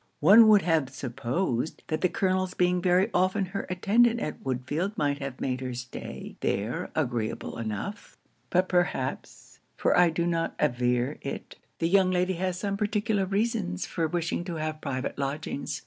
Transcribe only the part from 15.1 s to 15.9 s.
lodgings.